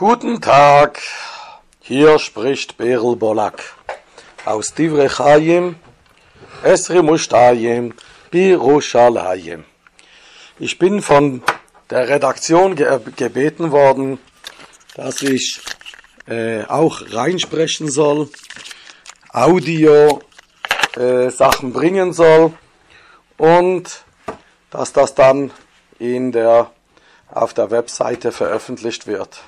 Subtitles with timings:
[0.00, 0.98] Guten Tag,
[1.80, 3.74] hier spricht Berel Bolak
[4.46, 5.76] aus Divrei Chaim,
[6.62, 7.92] Esri Mushtayim,
[8.30, 9.66] Birushalayim.
[10.58, 11.42] Ich bin von
[11.90, 14.18] der Redaktion ge gebeten worden,
[14.94, 15.60] dass ich
[16.26, 18.30] äh, auch reinsprechen soll,
[19.34, 20.22] Audio
[20.96, 22.54] äh, Sachen bringen soll
[23.36, 24.02] und
[24.70, 25.50] dass das dann
[25.98, 26.70] in der,
[27.28, 29.42] auf der Webseite veröffentlicht wird.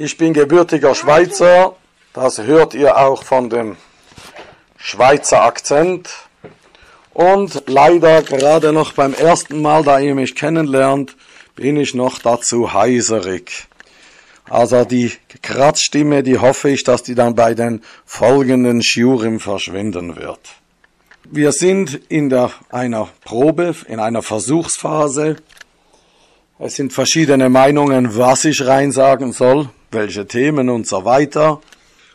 [0.00, 1.74] Ich bin gebürtiger Schweizer,
[2.12, 3.76] das hört ihr auch von dem
[4.76, 6.08] Schweizer Akzent.
[7.12, 11.16] Und leider gerade noch beim ersten Mal, da ihr mich kennenlernt,
[11.56, 13.66] bin ich noch dazu heiserig.
[14.48, 15.10] Also die
[15.42, 20.38] Kratzstimme, die hoffe ich, dass die dann bei den folgenden Schurim verschwinden wird.
[21.24, 25.38] Wir sind in der, einer Probe, in einer Versuchsphase.
[26.60, 31.60] Es sind verschiedene Meinungen, was ich reinsagen soll, welche Themen und so weiter.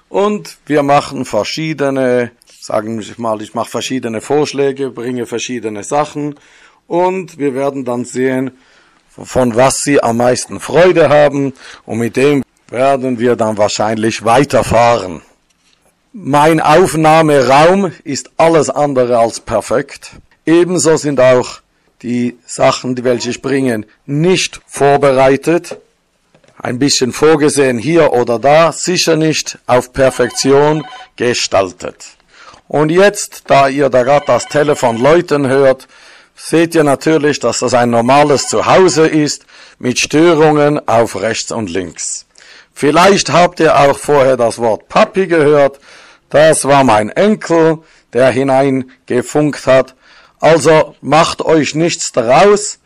[0.09, 6.35] Und wir machen verschiedene, sagen wir mal, ich mache verschiedene Vorschläge, bringe verschiedene Sachen
[6.87, 8.51] und wir werden dann sehen,
[9.09, 11.53] von was sie am meisten Freude haben
[11.85, 15.21] und mit dem werden wir dann wahrscheinlich weiterfahren.
[16.11, 20.11] Mein Aufnahmeraum ist alles andere als perfekt.
[20.45, 21.61] Ebenso sind auch
[22.03, 25.79] die Sachen, die welche springen, nicht vorbereitet.
[26.63, 30.85] Ein bisschen vorgesehen hier oder da, sicher nicht auf Perfektion
[31.17, 32.05] gestaltet.
[32.69, 35.89] Und jetzt, da ihr da gerade das Telefon läuten hört,
[36.37, 39.45] seht ihr natürlich, dass das ein normales Zuhause ist
[39.77, 42.25] mit Störungen auf rechts und links.
[42.73, 45.81] Vielleicht habt ihr auch vorher das Wort Papi gehört.
[46.29, 47.79] Das war mein Enkel,
[48.13, 49.95] der hineingefunkt hat.
[50.39, 52.79] Also macht euch nichts daraus,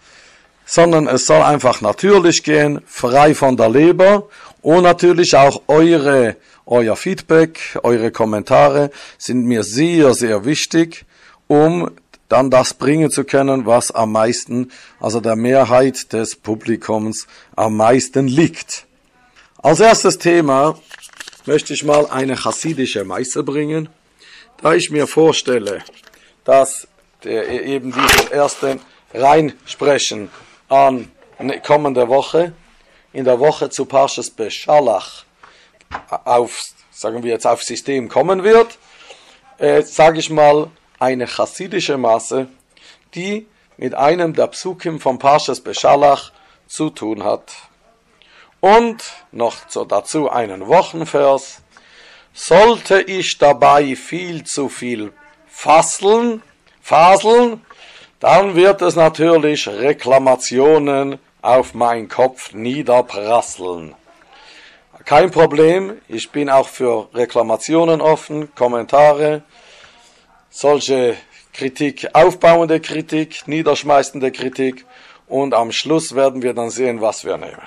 [0.68, 4.28] sondern es soll einfach natürlich gehen, frei von der Leber
[4.62, 11.06] und natürlich auch eure, euer Feedback, eure Kommentare sind mir sehr, sehr wichtig,
[11.48, 11.90] um
[12.28, 18.28] dann das bringen zu können, was am meisten, also der Mehrheit des Publikums am meisten
[18.28, 18.86] liegt.
[19.60, 20.78] Als erstes Thema
[21.46, 23.88] möchte ich mal eine chassidische Meister bringen,
[24.62, 25.82] da ich mir vorstelle,
[26.44, 26.90] dass
[27.24, 28.80] der eben dieses erste
[29.14, 30.30] reinsprechen
[30.70, 31.12] an
[31.64, 32.54] kommende Woche,
[33.14, 35.24] in der Woche zu Parshas Beshalach
[36.26, 36.62] auf,
[36.92, 38.78] sagen wir jetzt auf System kommen wird,
[39.58, 40.70] äh, sage ich mal,
[41.00, 42.48] eine chassidische Masse,
[43.16, 43.48] die
[43.78, 46.32] mit einem der Psukim von Parshas Beshalach
[46.68, 47.52] zu tun hat.
[48.60, 49.56] Und noch
[49.88, 51.62] dazu einen Wochenvers.
[52.34, 55.14] Sollte ich dabei viel zu viel
[55.48, 56.44] fasseln,
[56.82, 57.62] faseln,
[58.20, 63.96] dann wird es natürlich Reklamationen auf meinen Kopf niederprasseln.
[65.06, 69.44] Kein Problem, ich bin auch für Reklamationen offen, Kommentare,
[70.50, 71.16] solche
[71.54, 74.86] Kritik, aufbauende Kritik, niederschmeißende Kritik
[75.28, 77.62] und am Schluss werden wir dann sehen, was wir nehmen.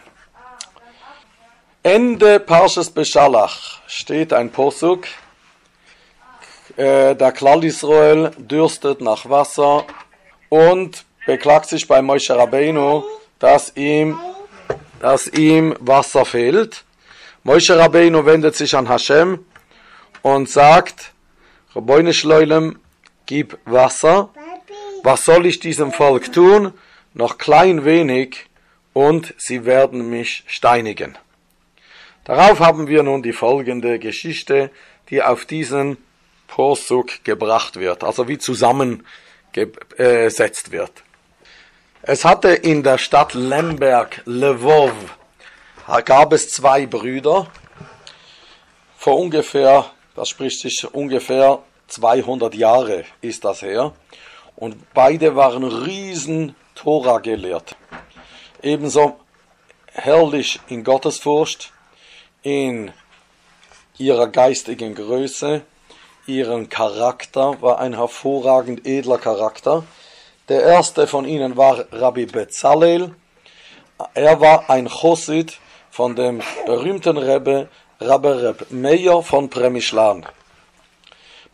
[1.82, 5.06] Ende Parshas Beshalach steht ein Posuk.
[6.77, 9.87] Äh, der Klal Israel dürstet nach Wasser
[10.50, 13.05] und beklagt sich bei Moshe Rabbeinu,
[13.38, 14.19] dass ihm,
[15.00, 16.84] dass ihm Wasser fehlt.
[17.43, 19.43] Moshe Rabbeinu wendet sich an Hashem
[20.21, 21.12] und sagt,
[21.75, 22.78] Rabbeinu Schleulem,
[23.25, 24.28] gib Wasser.
[25.03, 26.75] Was soll ich diesem Volk tun?
[27.15, 28.47] Noch klein wenig
[28.93, 31.17] und sie werden mich steinigen.
[32.25, 34.71] Darauf haben wir nun die folgende Geschichte,
[35.09, 35.97] die auf diesen
[36.49, 38.38] Posuk gebracht wird, also wie
[39.53, 40.93] zusammengesetzt wird.
[42.03, 44.93] Es hatte in der Stadt Lemberg, Lvov,
[46.05, 47.47] gab es zwei Brüder,
[48.97, 53.93] vor ungefähr, das spricht sich ungefähr 200 Jahre ist das her,
[54.56, 57.77] und beide waren riesen Tora gelehrt.
[58.62, 59.19] Ebenso
[59.93, 61.73] herrlich in Gottesfurcht,
[62.43, 62.93] in
[63.99, 65.62] ihrer geistigen Größe,
[66.31, 69.82] ihren Charakter war ein hervorragend edler Charakter.
[70.49, 73.15] Der erste von ihnen war Rabbi Bezalel.
[74.15, 75.59] Er war ein Chosid
[75.91, 77.69] von dem berühmten Rebbe
[78.00, 80.25] Rabbi Reb Meir von Premischlan.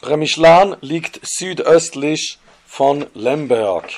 [0.01, 3.91] Premischlan liegt südöstlich von Lemberg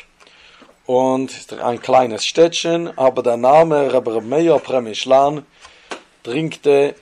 [0.86, 5.44] und ein kleines Städtchen, aber der Name Rabbi Meir Premischlan
[6.22, 6.94] dringte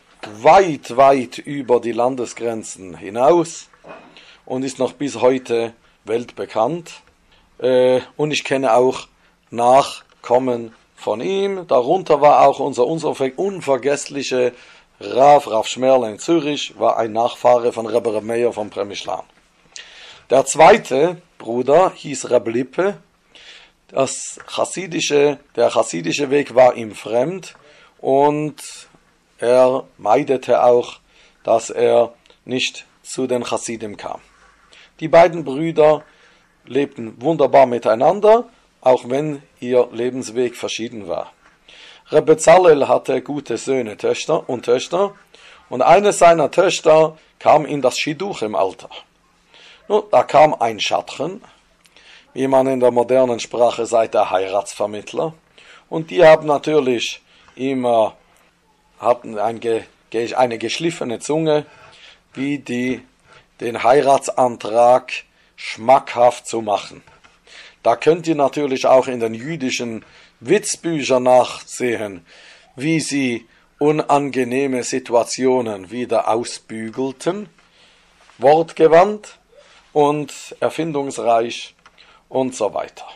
[0.43, 3.69] weit, weit über die Landesgrenzen hinaus
[4.45, 5.73] und ist noch bis heute
[6.05, 7.03] weltbekannt.
[7.59, 9.09] Äh, und ich kenne auch
[9.51, 11.67] Nachkommen von ihm.
[11.67, 14.53] Darunter war auch unser, unvergessliche
[15.01, 19.23] Rav, Rav Schmerl in Zürich, war ein Nachfahre von Rebbe Meir von Premischlan.
[20.31, 22.99] Der zweite Bruder hieß Reb Lippe.
[23.89, 27.55] Das chassidische, der chassidische Weg war ihm fremd
[28.01, 28.57] und
[29.39, 30.99] er meidete auch,
[31.45, 32.13] dass er
[32.45, 34.21] nicht zu den Chassidim kam.
[35.01, 36.03] Die beiden Brüder
[36.65, 38.49] lebten wunderbar miteinander,
[38.81, 41.33] auch wenn ihr Lebensweg verschieden war.
[42.11, 45.15] Rebbe Zalel hatte gute Söhne Töchter und Töchter,
[45.69, 48.89] und eine seiner Töchter kam in das Schiduch im Alter.
[49.89, 51.43] Nun, da kam ein Schatchen,
[52.33, 55.35] wie man in der modernen Sprache sagt, der Heiratsvermittler,
[55.89, 57.21] und die haben natürlich
[57.57, 58.17] immer
[58.99, 59.61] hatten ein,
[60.37, 61.67] eine geschliffene Zunge,
[62.35, 63.03] wie die
[63.61, 65.13] den Heiratsantrag
[65.57, 67.03] schmackhaft zu machen.
[67.83, 70.05] Da könnt ihr natürlich auch in den jüdischen
[70.41, 72.27] Witzbüchern nachsehen,
[72.75, 73.47] wie sie
[73.79, 77.49] unangenehme Situationen wieder ausbügelten,
[78.39, 79.39] wortgewandt
[79.93, 81.75] und erfindungsreich
[82.29, 83.07] und so weiter.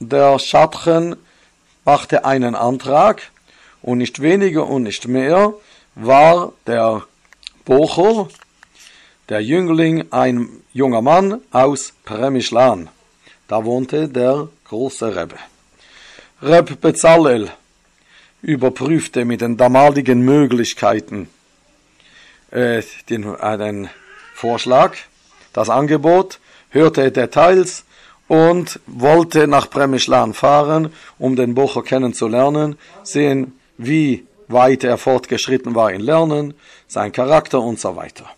[0.00, 1.16] Der Schatchen
[1.84, 3.30] machte einen Antrag
[3.84, 5.52] und nicht weniger und nicht mehr
[5.94, 7.02] war der
[7.66, 8.28] Bocher,
[9.28, 12.88] der Jüngling, ein junger Mann aus Premischlan.
[13.46, 15.36] Da wohnte der große Rebbe.
[16.40, 17.50] Reb Bezalel
[18.40, 21.28] überprüfte mit den damaligen Möglichkeiten
[22.52, 23.90] äh, den, einen
[24.34, 24.96] Vorschlag,
[25.52, 26.40] das Angebot,
[26.70, 27.84] hörte Details
[28.28, 35.92] und wollte nach Premischlan fahren, um den Bocher kennenzulernen, sehen, wie weit er fortgeschritten war
[35.92, 36.54] in Lernen,
[36.86, 38.28] sein Charakter und so weiter.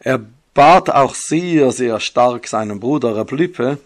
[0.00, 0.20] Er
[0.54, 3.78] bat auch sehr, sehr stark seinen Bruder Replippe,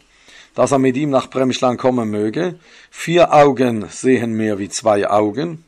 [0.55, 2.58] dass er mit ihm nach Bremschland kommen möge.
[2.90, 5.64] Vier Augen sehen mehr wie zwei Augen,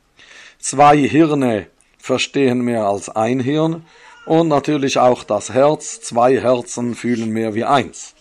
[0.59, 1.67] zwei Hirne
[1.99, 3.85] verstehen mehr als ein Hirn
[4.27, 8.16] und natürlich auch das Herz, zwei Herzen fühlen mehr wie eins.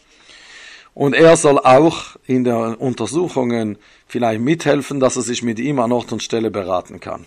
[0.96, 3.78] Und er soll auch in den Untersuchungen
[4.08, 7.26] vielleicht mithelfen, dass er sich mit ihm an Ort und Stelle beraten kann.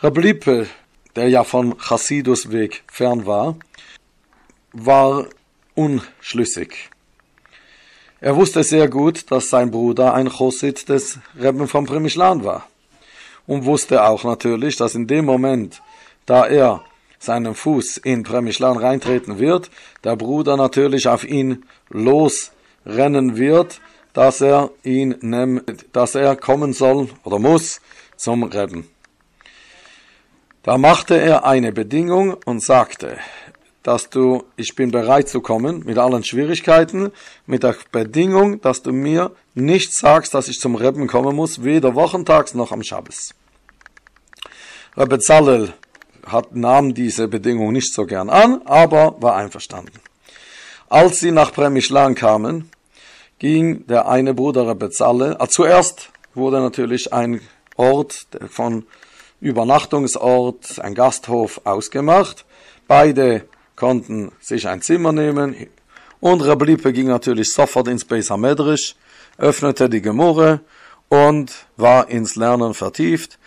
[0.00, 0.68] Reblippe,
[1.16, 3.56] der ja von Chassidus Weg fern war,
[4.72, 5.26] war
[5.74, 6.90] unschlüssig.
[8.20, 12.68] Er wusste sehr gut, dass sein Bruder ein Chosid des Rebben von Premischlan war.
[13.46, 15.82] Und wusste auch natürlich, dass in dem Moment,
[16.26, 16.84] da er
[17.18, 19.68] seinen Fuß in Premischlan reintreten wird,
[20.04, 21.64] der Bruder natürlich auf ihn
[22.84, 23.80] losrennen wird,
[24.12, 27.80] dass er ihn nimmt, dass er kommen soll oder muss
[28.16, 28.88] zum Rebben.
[30.62, 33.18] Da machte er eine Bedingung und sagte,
[33.82, 37.12] dass du, ich bin bereit zu kommen mit allen Schwierigkeiten,
[37.46, 41.94] mit der Bedingung, dass du mir nicht sagst, dass ich zum Rebben kommen muss, weder
[41.94, 43.34] wochentags noch am Schabbos.
[44.96, 45.72] Rebbe Zallel
[46.26, 50.00] hat, nahm diese Bedingung nicht so gern an, aber war einverstanden.
[50.90, 52.70] Als sie nach Premischlan kamen,
[53.38, 57.42] ging der eine Bruder Rebbe Zallel, äh, zuerst wurde natürlich ein
[57.76, 58.86] Ort von
[59.40, 62.46] Übernachtungsort, ein Gasthof ausgemacht.
[62.86, 63.44] Beide
[63.76, 65.54] konnten sich ein Zimmer nehmen
[66.20, 68.96] und Reblippe ging natürlich sofort ins Beis Hamedrisch,
[69.36, 70.60] öffnete die Gemurre
[71.08, 73.38] und war ins Lernen vertieft,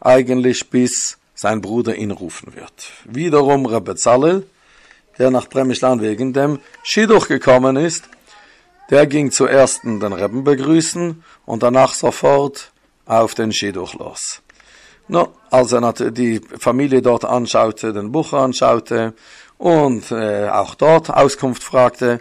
[0.00, 2.92] eigentlich bis sein Bruder ihn rufen wird.
[3.04, 4.46] Wiederum Rebbe Zalel,
[5.18, 8.04] der nach Premischland wegen dem Schiduch gekommen ist,
[8.90, 12.72] der ging zuerst den Rebben begrüßen und danach sofort
[13.06, 14.42] auf den Schiduch los.
[15.08, 19.12] No, als er die Familie dort anschaute, den Bucher anschaute
[19.58, 22.20] und äh, auch dort Auskunft fragte,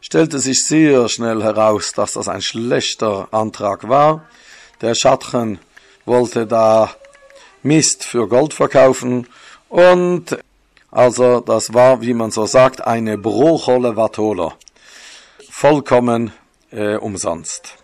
[0.00, 4.24] stellte sich sehr schnell heraus, dass das ein schlechter Antrag war.
[4.80, 5.60] Der Schatchen
[6.04, 6.90] wollte da
[7.62, 9.26] Mist für Gold verkaufen
[9.68, 10.36] und
[10.94, 14.54] also das war, wie man so sagt, eine Brocholle Vatola.
[15.50, 16.32] Vollkommen
[16.70, 17.74] äh, umsonst.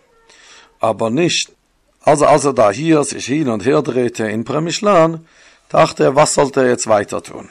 [0.79, 1.51] Aber nicht,
[1.99, 5.27] also als er da hier sich hin und her drehte in Premischlan,
[5.67, 7.49] dachte er, was sollte er jetzt weiter tun?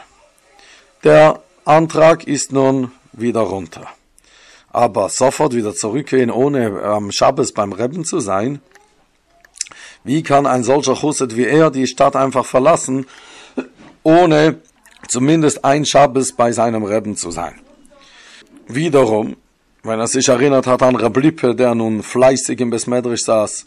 [1.04, 3.86] Der Antrag ist nun wieder runter.
[4.70, 8.62] Aber sofort wieder zurückgehen, ohne am Schabbes beim Rebben zu sein,
[10.04, 13.06] wie kann ein solcher Chusset wie er die Stadt einfach verlassen,
[14.02, 14.58] ohne
[15.10, 17.60] zumindest ein Schabbes bei seinem Rebben zu sein?
[18.68, 19.36] Wiederum,
[19.82, 23.66] wenn er sich erinnert hat an Reblippe, der nun fleißig im Besmedrisch saß,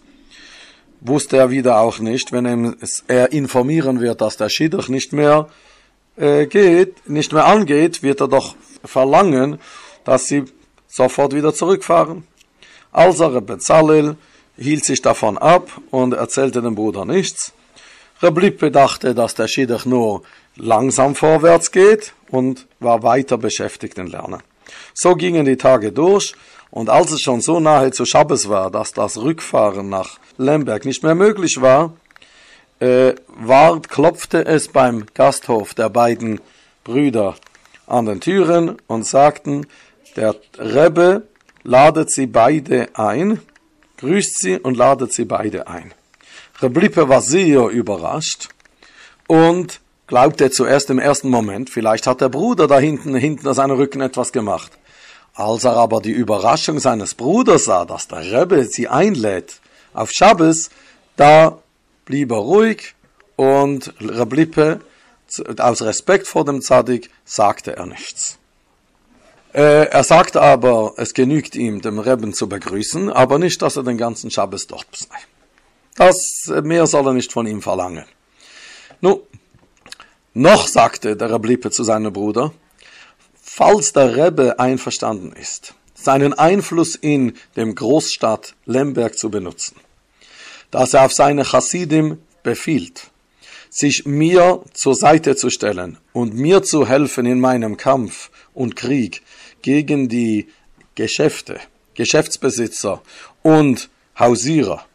[1.02, 2.76] wusste er wieder auch nicht, wenn
[3.08, 5.50] er informieren wird, dass der Schiedach nicht mehr
[6.16, 9.60] äh, geht, nicht mehr angeht, wird er doch verlangen,
[10.06, 10.46] dass sie
[10.88, 12.26] sofort wieder zurückfahren.
[12.92, 14.16] Also Rebbe Zalil
[14.58, 17.54] hielt sich davon ab und erzählte dem Bruder nichts.
[18.24, 20.24] Reblippe dachte, dass der Schiedach nur
[20.56, 24.42] langsam vorwärts geht und war weiter beschäftigt in Lernen.
[24.94, 26.34] So gingen die Tage durch
[26.72, 31.04] und als es schon so nahe zu Schabbes war, dass das Rückfahren nach Lemberg nicht
[31.04, 31.94] mehr möglich war,
[32.80, 36.42] äh, war, klopfte es beim Gasthof der beiden
[36.84, 37.36] Brüder
[37.86, 39.68] an den Türen und sagten,
[40.16, 41.28] der Rebbe
[41.64, 43.40] ladet sie beide ein,
[43.98, 45.94] grüßt sie und ladet sie beide ein.
[46.62, 48.50] Reblippe war sehr überrascht
[49.28, 54.02] und glaubte zuerst im ersten Moment, vielleicht hat der Bruder da hinten hinter seinem Rücken
[54.02, 54.72] etwas gemacht.
[55.34, 59.60] Als er aber die Überraschung seines Bruders sah, dass der Rebbe sie einlädt
[59.94, 60.70] auf Schabbes,
[61.16, 61.58] da
[62.06, 62.94] blieb er ruhig
[63.36, 64.82] und Reblippe
[65.58, 68.38] aus Respekt vor dem Zadig sagte er nichts.
[69.54, 73.84] Äh, er sagt aber, es genügt ihm, dem Rebben zu begrüßen, aber nicht, dass er
[73.84, 75.18] den ganzen Schabbes dort sei.
[75.96, 78.06] Das äh, mehr soll er nicht von ihm verlangen.
[79.02, 79.22] Nun,
[80.34, 82.54] noch sagte der Reblippe zu seinem Bruder,
[83.42, 89.76] falls der Rebbe einverstanden ist, seinen Einfluss in dem Großstadt Lemberg zu benutzen,
[90.72, 93.12] dass er auf seine Chassidim befiehlt,
[93.70, 99.22] sich mir zur Seite zu stellen und mir zu helfen in meinem Kampf und Krieg
[99.62, 100.48] gegen die
[100.96, 101.60] Geschäfte,
[101.94, 103.02] Geschäftsbesitzer
[103.44, 104.86] und Hausierer,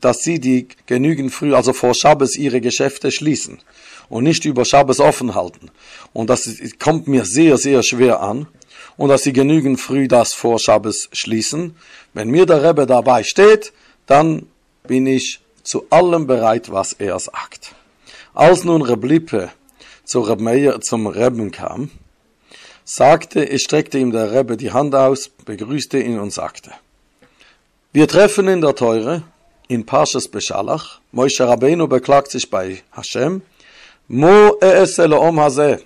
[0.00, 3.58] dass sie die genügend früh, also vor Schabbes, ihre Geschäfte schließen
[4.08, 5.70] und nicht über Schabbes offen halten.
[6.12, 6.48] Und das
[6.78, 8.46] kommt mir sehr, sehr schwer an.
[8.96, 11.74] Und dass sie genügend früh das vor Schabbes schließen.
[12.12, 13.72] Wenn mir der Rebbe dabei steht,
[14.06, 14.46] dann
[14.86, 17.74] bin ich zu allem bereit, was er sagt.
[18.34, 19.50] Als nun Reblippe
[20.04, 21.90] zu Rebmeier, zum Rebben kam,
[22.84, 26.70] sagte, es streckte ihm der Rebbe die Hand aus, begrüßte ihn und sagte,
[27.92, 29.22] wir treffen in der Teure,
[29.68, 33.42] in Parshas Beshalach, Moshe Rabbeinu beklagt sich bei Hashem,
[34.08, 35.82] Mo om hase,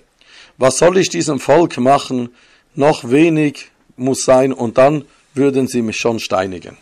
[0.57, 2.35] was soll ich diesem Volk machen,
[2.75, 6.77] noch wenig muss sein und dann würden sie mich schon steinigen.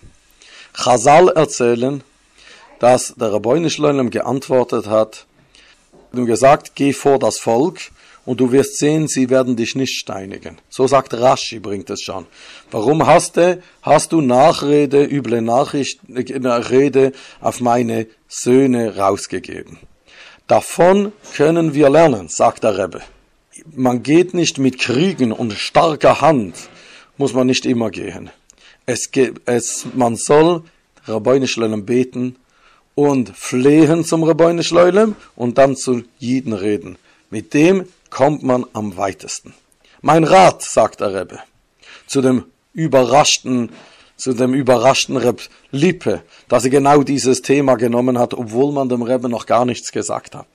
[0.73, 2.03] Chazal erzählen,
[2.79, 5.25] dass der Rabbeinu geantwortet hat
[6.11, 7.91] und gesagt, geh vor das Volk
[8.27, 10.57] und du wirst sehen, sie werden dich nicht steinigen.
[10.69, 12.25] So sagt Rashi, bringt es schon.
[12.71, 19.77] Warum hast du, hast du Nachrede, üble Nachricht, äh, Rede auf meine Söhne rausgegeben?
[20.45, 23.01] Davon können wir lernen, sagt der Rebbe.
[23.73, 26.55] Man geht nicht mit Kriegen und starker Hand,
[27.17, 28.29] muss man nicht immer gehen.
[28.85, 29.09] Es,
[29.45, 30.63] es, man soll
[31.05, 31.47] Rabbeinu
[31.81, 32.35] beten
[32.93, 36.97] und flehen zum Rabbeinu und dann zu Jiden reden.
[37.29, 39.53] Mit dem kommt man am weitesten.
[40.01, 41.39] Mein Rat, sagt der Rebbe,
[42.05, 43.71] zu dem überraschten,
[44.15, 45.41] zu dem überraschten Reb
[45.71, 49.91] Lippe, dass er genau dieses Thema genommen hat, obwohl man dem Rebbe noch gar nichts
[49.91, 50.47] gesagt hat.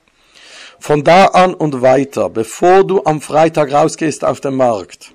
[0.79, 5.11] Von da an und weiter, bevor du am Freitag rausgehst auf den Markt,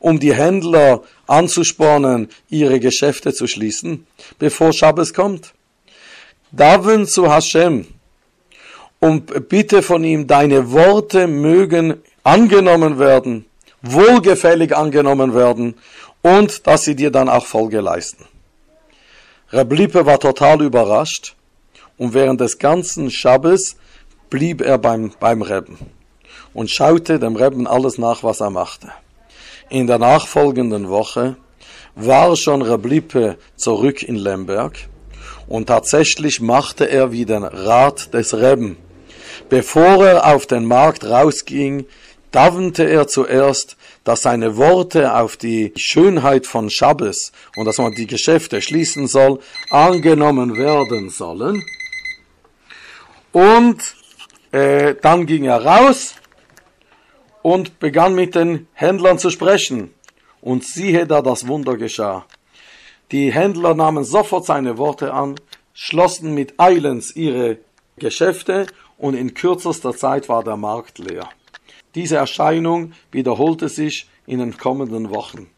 [0.00, 4.06] um die Händler anzuspornen, ihre Geschäfte zu schließen,
[4.38, 5.54] bevor Schabbes kommt,
[6.52, 7.86] Daven zu Hashem,
[9.00, 13.46] und bitte von ihm, deine Worte mögen angenommen werden,
[13.82, 15.74] wohlgefällig angenommen werden
[16.22, 18.24] und dass sie dir dann auch Folge leisten.
[19.50, 21.34] Reblippe war total überrascht
[21.96, 23.76] und während des ganzen Schabbes
[24.30, 25.78] blieb er beim, beim Rebben
[26.52, 28.88] und schaute dem Rebben alles nach, was er machte.
[29.70, 31.36] In der nachfolgenden Woche
[31.94, 34.88] war schon Reblippe zurück in Lemberg
[35.46, 38.76] und tatsächlich machte er wie den Rat des Rebben
[39.48, 41.86] Bevor er auf den Markt rausging,
[42.30, 48.06] davente er zuerst, dass seine Worte auf die Schönheit von Schabbes und dass man die
[48.06, 49.40] Geschäfte schließen soll,
[49.70, 51.62] angenommen werden sollen.
[53.32, 53.94] Und
[54.52, 56.14] äh, dann ging er raus
[57.42, 59.94] und begann mit den Händlern zu sprechen.
[60.40, 62.24] Und siehe da, das Wunder geschah.
[63.10, 65.36] Die Händler nahmen sofort seine Worte an,
[65.72, 67.58] schlossen mit Eilends ihre
[67.96, 68.66] Geschäfte
[68.98, 71.28] und in kürzester Zeit war der Markt leer.
[71.94, 75.48] Diese Erscheinung wiederholte sich in den kommenden Wochen.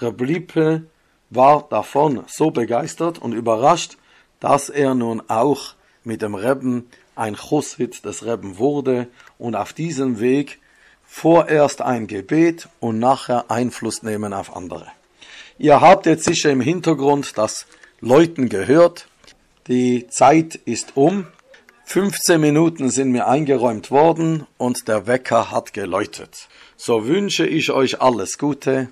[0.00, 0.84] Reblippe
[1.30, 3.98] war davon so begeistert und überrascht,
[4.40, 5.74] dass er nun auch
[6.04, 10.60] mit dem Rebben ein Chussit des Rebben wurde und auf diesem Weg
[11.04, 14.86] vorerst ein Gebet und nachher Einfluss nehmen auf andere.
[15.58, 17.66] Ihr habt jetzt sicher im Hintergrund das
[18.00, 19.08] Läuten gehört.
[19.68, 21.26] Die Zeit ist um.
[21.88, 26.48] 15 Minuten sind mir eingeräumt worden und der Wecker hat geläutet.
[26.76, 28.88] So wünsche ich euch alles Gute.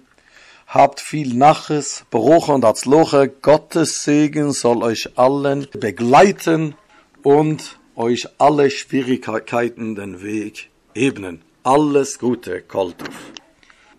[0.68, 6.76] Habt viel Naches, Bruch und Atzloche, Gottes Segen soll euch allen begleiten
[7.24, 11.42] und euch alle Schwierigkeiten den Weg ebnen.
[11.64, 13.32] Alles Gute, Koltuf.